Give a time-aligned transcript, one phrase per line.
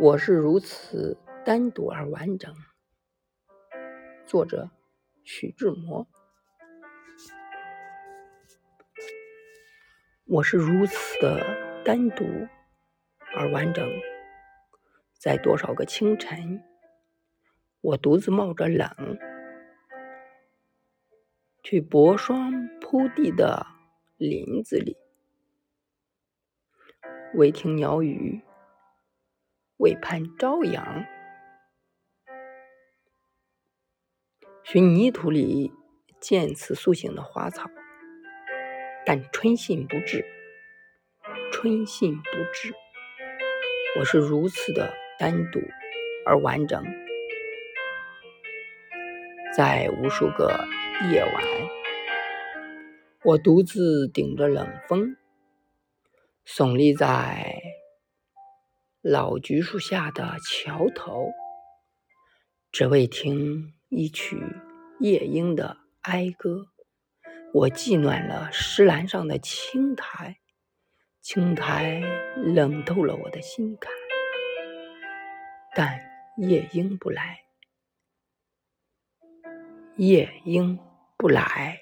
[0.00, 2.54] 我是如此单独而完整。
[4.26, 4.70] 作者：
[5.24, 6.06] 徐志摩。
[10.24, 12.24] 我是如此的单独
[13.34, 13.90] 而完整，
[15.18, 16.62] 在多少个清晨，
[17.80, 19.18] 我独自冒着冷，
[21.64, 23.66] 去薄霜铺地的
[24.16, 24.96] 林子里，
[27.34, 28.42] 未听鸟语。
[29.78, 31.06] 未盼朝阳，
[34.64, 35.70] 寻泥土里
[36.20, 37.70] 渐次苏醒的花草，
[39.06, 40.24] 但春信不至，
[41.52, 42.74] 春信不至。
[44.00, 45.60] 我是如此的单独
[46.26, 46.84] 而完整，
[49.56, 50.66] 在无数个
[51.12, 51.44] 夜晚，
[53.22, 55.16] 我独自顶着冷风，
[56.44, 57.62] 耸立在。
[59.00, 61.30] 老橘树下的桥头，
[62.72, 64.36] 只为听一曲
[64.98, 66.66] 夜莺的哀歌。
[67.54, 70.38] 我寄暖了石栏上的青苔，
[71.20, 72.00] 青苔
[72.36, 73.92] 冷透了我的心坎。
[75.76, 76.00] 但
[76.36, 77.38] 夜莺不来，
[79.96, 80.76] 夜莺
[81.16, 81.80] 不来。